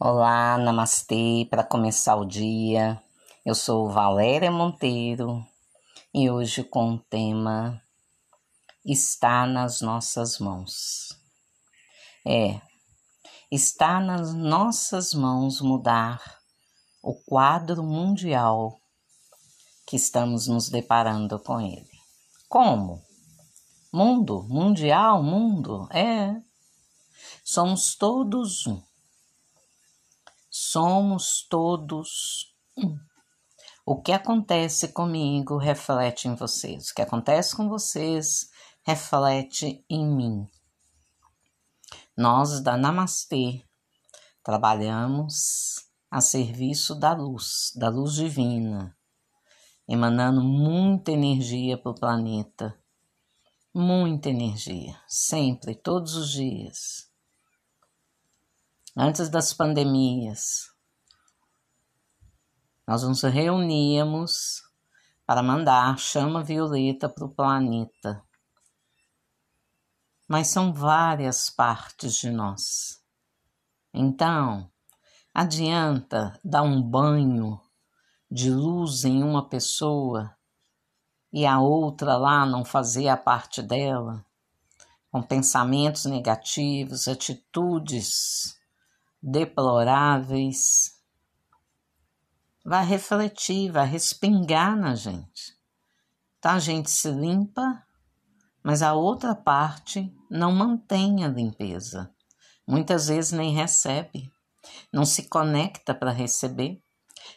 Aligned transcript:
Olá, 0.00 0.56
namastê, 0.56 1.44
para 1.50 1.64
começar 1.64 2.14
o 2.14 2.24
dia. 2.24 3.02
Eu 3.44 3.52
sou 3.52 3.90
Valéria 3.90 4.48
Monteiro 4.48 5.44
e 6.14 6.30
hoje 6.30 6.62
com 6.62 6.94
o 6.94 6.98
tema 7.00 7.82
Está 8.84 9.44
nas 9.44 9.80
nossas 9.80 10.38
mãos. 10.38 11.18
É, 12.24 12.60
está 13.50 13.98
nas 13.98 14.32
nossas 14.32 15.12
mãos 15.12 15.60
mudar 15.60 16.22
o 17.02 17.12
quadro 17.12 17.82
mundial 17.82 18.80
que 19.84 19.96
estamos 19.96 20.46
nos 20.46 20.68
deparando 20.68 21.40
com 21.40 21.60
ele. 21.60 21.90
Como? 22.48 23.02
Mundo, 23.92 24.46
mundial, 24.48 25.24
mundo, 25.24 25.88
é. 25.90 26.40
Somos 27.42 27.96
todos 27.96 28.64
um 28.64 28.87
Somos 30.70 31.46
todos 31.48 32.54
um. 32.76 32.98
O 33.86 34.02
que 34.02 34.12
acontece 34.12 34.88
comigo 34.88 35.56
reflete 35.56 36.28
em 36.28 36.34
vocês. 36.34 36.90
O 36.90 36.94
que 36.94 37.00
acontece 37.00 37.56
com 37.56 37.70
vocês 37.70 38.50
reflete 38.82 39.82
em 39.88 40.06
mim. 40.06 40.46
Nós 42.14 42.60
da 42.60 42.76
Namastê 42.76 43.64
trabalhamos 44.42 45.88
a 46.10 46.20
serviço 46.20 46.94
da 46.94 47.14
luz, 47.14 47.72
da 47.74 47.88
luz 47.88 48.12
divina, 48.12 48.94
emanando 49.88 50.44
muita 50.44 51.12
energia 51.12 51.78
para 51.78 51.92
o 51.92 51.98
planeta. 51.98 52.78
Muita 53.74 54.28
energia, 54.28 55.00
sempre, 55.06 55.74
todos 55.74 56.14
os 56.14 56.30
dias 56.30 57.07
antes 59.00 59.28
das 59.28 59.52
pandemias, 59.52 60.72
nós 62.84 63.04
nos 63.04 63.22
reuníamos 63.22 64.64
para 65.24 65.40
mandar 65.40 65.96
chama 66.00 66.42
violeta 66.42 67.08
para 67.08 67.24
o 67.24 67.32
planeta. 67.32 68.20
Mas 70.26 70.48
são 70.48 70.72
várias 70.72 71.48
partes 71.48 72.16
de 72.16 72.28
nós. 72.28 73.00
Então, 73.94 74.68
adianta 75.32 76.36
dar 76.42 76.62
um 76.62 76.82
banho 76.82 77.60
de 78.28 78.50
luz 78.50 79.04
em 79.04 79.22
uma 79.22 79.48
pessoa 79.48 80.36
e 81.32 81.46
a 81.46 81.60
outra 81.60 82.16
lá 82.16 82.44
não 82.44 82.64
fazer 82.64 83.06
a 83.08 83.16
parte 83.16 83.62
dela, 83.62 84.26
com 85.08 85.22
pensamentos 85.22 86.04
negativos, 86.04 87.06
atitudes 87.06 88.57
deploráveis, 89.22 90.98
vai 92.64 92.84
refletir, 92.84 93.70
vai 93.70 93.86
respingar 93.86 94.76
na 94.76 94.94
gente. 94.94 95.56
Tá? 96.40 96.52
A 96.52 96.58
gente 96.58 96.90
se 96.90 97.10
limpa, 97.10 97.82
mas 98.62 98.82
a 98.82 98.94
outra 98.94 99.34
parte 99.34 100.14
não 100.30 100.52
mantém 100.52 101.24
a 101.24 101.28
limpeza. 101.28 102.14
Muitas 102.66 103.08
vezes 103.08 103.32
nem 103.32 103.54
recebe, 103.54 104.30
não 104.92 105.04
se 105.04 105.28
conecta 105.28 105.94
para 105.94 106.12
receber. 106.12 106.82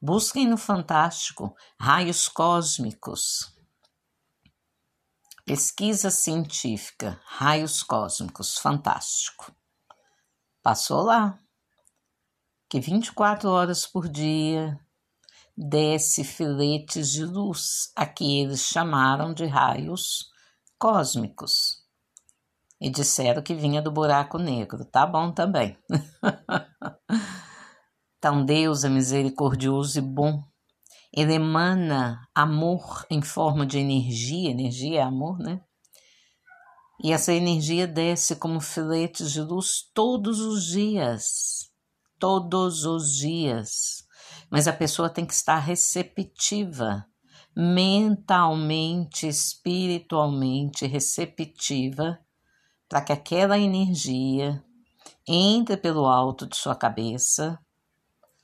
Busquem 0.00 0.46
no 0.46 0.58
Fantástico 0.58 1.56
raios 1.80 2.28
cósmicos. 2.28 3.52
Pesquisa 5.46 6.10
científica, 6.10 7.20
raios 7.26 7.82
cósmicos, 7.82 8.58
fantástico. 8.58 9.54
Passou 10.62 11.02
lá 11.02 11.38
que 12.74 12.80
24 12.80 13.48
horas 13.50 13.86
por 13.86 14.08
dia 14.08 14.76
desce 15.56 16.24
filetes 16.24 17.12
de 17.12 17.24
luz, 17.24 17.92
a 17.94 18.04
que 18.04 18.40
eles 18.40 18.62
chamaram 18.62 19.32
de 19.32 19.46
raios 19.46 20.24
cósmicos. 20.76 21.84
E 22.80 22.90
disseram 22.90 23.44
que 23.44 23.54
vinha 23.54 23.80
do 23.80 23.92
buraco 23.92 24.38
negro. 24.38 24.84
Tá 24.84 25.06
bom 25.06 25.30
também. 25.30 25.78
então, 28.18 28.44
Deus 28.44 28.82
é 28.82 28.88
misericordioso 28.88 30.00
e 30.00 30.02
bom. 30.02 30.42
Ele 31.16 31.34
emana 31.34 32.26
amor 32.34 33.06
em 33.08 33.22
forma 33.22 33.64
de 33.64 33.78
energia. 33.78 34.50
Energia 34.50 34.98
é 34.98 35.02
amor, 35.04 35.38
né? 35.38 35.60
E 37.00 37.12
essa 37.12 37.32
energia 37.32 37.86
desce 37.86 38.34
como 38.34 38.60
filetes 38.60 39.30
de 39.30 39.42
luz 39.42 39.88
todos 39.94 40.40
os 40.40 40.64
dias 40.64 41.72
todos 42.24 42.86
os 42.86 43.14
dias. 43.14 44.08
Mas 44.48 44.66
a 44.66 44.72
pessoa 44.72 45.10
tem 45.10 45.26
que 45.26 45.34
estar 45.34 45.58
receptiva, 45.58 47.04
mentalmente, 47.54 49.28
espiritualmente 49.28 50.86
receptiva, 50.86 52.18
para 52.88 53.02
que 53.02 53.12
aquela 53.12 53.58
energia 53.58 54.64
entre 55.28 55.76
pelo 55.76 56.06
alto 56.06 56.46
de 56.46 56.56
sua 56.56 56.74
cabeça 56.74 57.58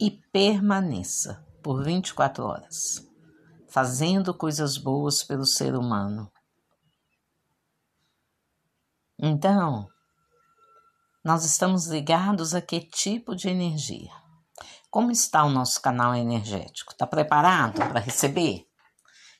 e 0.00 0.10
permaneça 0.10 1.46
por 1.62 1.84
24 1.84 2.44
horas, 2.46 3.08
fazendo 3.68 4.34
coisas 4.34 4.76
boas 4.76 5.22
pelo 5.22 5.44
ser 5.44 5.76
humano. 5.76 6.28
Então, 9.16 9.88
nós 11.24 11.44
estamos 11.44 11.86
ligados 11.86 12.54
a 12.54 12.60
que 12.60 12.80
tipo 12.80 13.34
de 13.34 13.48
energia? 13.48 14.12
Como 14.90 15.10
está 15.10 15.44
o 15.44 15.50
nosso 15.50 15.82
canal 15.82 16.14
energético? 16.14 16.92
Está 16.92 17.06
preparado 17.06 17.76
para 17.76 18.00
receber? 18.00 18.66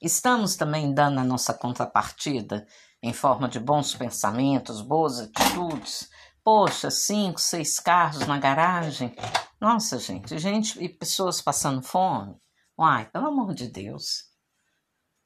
Estamos 0.00 0.56
também 0.56 0.92
dando 0.92 1.20
a 1.20 1.24
nossa 1.24 1.54
contrapartida 1.54 2.66
em 3.02 3.12
forma 3.12 3.48
de 3.48 3.58
bons 3.58 3.94
pensamentos, 3.94 4.80
boas 4.80 5.20
atitudes. 5.20 6.10
Poxa, 6.44 6.90
cinco, 6.90 7.40
seis 7.40 7.78
carros 7.78 8.26
na 8.26 8.38
garagem. 8.38 9.14
Nossa, 9.60 9.98
gente, 9.98 10.38
gente 10.38 10.82
e 10.82 10.88
pessoas 10.88 11.40
passando 11.40 11.82
fome. 11.82 12.36
Uai, 12.78 13.06
pelo 13.10 13.26
amor 13.28 13.54
de 13.54 13.68
Deus. 13.68 14.24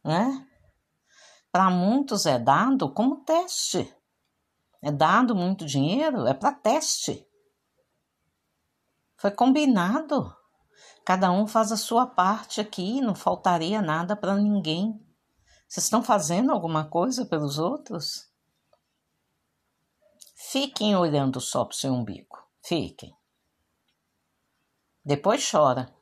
Né? 0.04 0.46
Para 1.50 1.70
muitos 1.70 2.26
é 2.26 2.38
dado 2.38 2.92
como 2.92 3.24
teste 3.24 3.94
é 4.82 4.91
dado 4.91 5.34
muito 5.34 5.65
dinheiro, 5.65 6.26
é 6.26 6.34
para 6.34 6.53
teste. 6.53 7.25
Foi 9.16 9.31
combinado. 9.31 10.37
Cada 11.04 11.31
um 11.31 11.47
faz 11.47 11.70
a 11.70 11.76
sua 11.76 12.06
parte 12.06 12.60
aqui, 12.60 13.00
não 13.00 13.15
faltaria 13.15 13.81
nada 13.81 14.16
para 14.16 14.34
ninguém. 14.34 15.00
Vocês 15.69 15.84
estão 15.84 16.03
fazendo 16.03 16.50
alguma 16.50 16.84
coisa 16.84 17.25
pelos 17.25 17.59
outros? 17.59 18.28
Fiquem 20.34 20.97
olhando 20.97 21.41
só 21.41 21.65
para 21.65 21.75
o 21.75 21.76
seu 21.76 21.92
umbigo. 21.92 22.37
Fiquem. 22.62 23.16
Depois 25.04 25.48
chora. 25.48 25.94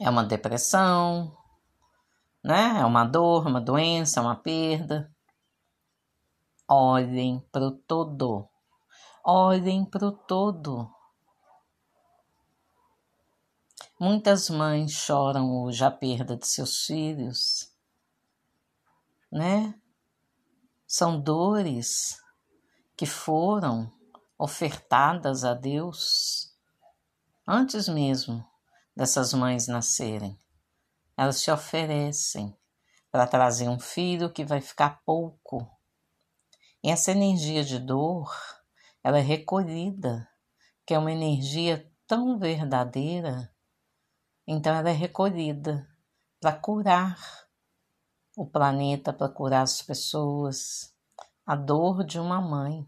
É 0.00 0.10
uma 0.10 0.24
depressão, 0.24 1.36
né? 2.42 2.80
É 2.80 2.84
uma 2.84 3.04
dor, 3.04 3.46
uma 3.46 3.60
doença, 3.60 4.20
uma 4.20 4.36
perda. 4.36 5.14
Olhem 6.68 7.38
para 7.52 7.64
o 7.64 7.70
todo. 7.70 8.48
Olhem 9.24 9.84
para 9.84 10.04
o 10.04 10.10
todo. 10.10 10.92
Muitas 14.00 14.50
mães 14.50 14.90
choram 14.90 15.62
hoje 15.62 15.84
a 15.84 15.90
perda 15.92 16.36
de 16.36 16.46
seus 16.46 16.84
filhos, 16.84 17.72
né? 19.30 19.78
São 20.86 21.20
dores 21.20 22.20
que 22.96 23.06
foram 23.06 23.92
ofertadas 24.36 25.44
a 25.44 25.54
Deus 25.54 26.52
antes 27.46 27.88
mesmo 27.88 28.44
dessas 28.94 29.32
mães 29.32 29.68
nascerem. 29.68 30.36
Elas 31.16 31.36
se 31.36 31.50
oferecem 31.50 32.58
para 33.10 33.26
trazer 33.26 33.68
um 33.68 33.78
filho 33.78 34.32
que 34.32 34.44
vai 34.44 34.60
ficar 34.60 35.00
pouco 35.04 35.75
essa 36.90 37.10
energia 37.10 37.64
de 37.64 37.78
dor, 37.78 38.32
ela 39.02 39.18
é 39.18 39.22
recolhida, 39.22 40.28
que 40.86 40.94
é 40.94 40.98
uma 40.98 41.10
energia 41.10 41.92
tão 42.06 42.38
verdadeira, 42.38 43.52
então 44.46 44.74
ela 44.74 44.90
é 44.90 44.92
recolhida 44.92 45.88
para 46.40 46.56
curar 46.56 47.18
o 48.36 48.46
planeta, 48.46 49.12
para 49.12 49.28
curar 49.28 49.62
as 49.62 49.82
pessoas, 49.82 50.94
a 51.44 51.56
dor 51.56 52.04
de 52.04 52.20
uma 52.20 52.40
mãe. 52.40 52.86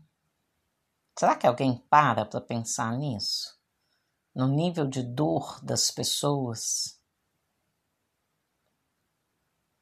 Será 1.19 1.35
que 1.35 1.47
alguém 1.47 1.79
para 1.91 2.25
para 2.25 2.41
pensar 2.41 2.97
nisso? 2.97 3.59
No 4.35 4.47
nível 4.47 4.87
de 4.87 5.03
dor 5.03 5.59
das 5.65 5.91
pessoas? 5.91 7.01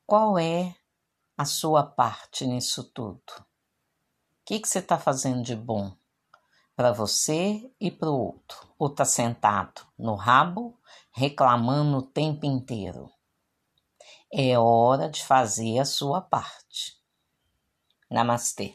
Qual 0.07 0.39
é 0.39 0.75
a 1.37 1.45
sua 1.45 1.85
parte 1.85 2.47
nisso 2.47 2.85
tudo? 2.93 3.23
Que, 4.47 4.61
que 4.61 4.69
você 4.69 4.79
está 4.79 4.99
fazendo 4.99 5.43
de 5.43 5.55
bom? 5.55 5.93
para 6.77 6.93
você 6.93 7.73
e 7.81 7.91
para 7.91 8.11
o 8.11 8.27
outro, 8.27 8.69
ou 8.79 8.89
está 8.89 9.05
sentado 9.07 9.81
no 9.99 10.15
rabo 10.15 10.79
reclamando 11.11 11.97
o 11.97 12.03
tempo 12.03 12.45
inteiro. 12.45 13.11
É 14.31 14.59
hora 14.59 15.09
de 15.09 15.25
fazer 15.25 15.79
a 15.79 15.87
sua 15.87 16.21
parte. 16.21 17.01
Namastê. 18.11 18.75